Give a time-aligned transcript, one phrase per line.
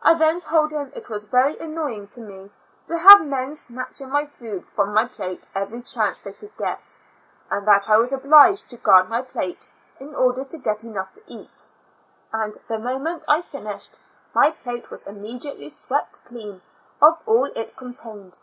[0.00, 2.52] I then told him it was very annoying to me
[2.86, 6.96] to have men snatching my food from my plate every chance they could get,
[7.50, 9.66] and that I was obliged to guard my plate
[9.98, 11.66] in order to get enough to eat,
[12.32, 13.98] and the moment I finished,
[14.32, 16.62] my plate was immediately swept clean
[17.02, 18.38] of all it con tained.